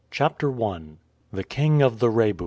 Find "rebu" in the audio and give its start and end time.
2.09-2.39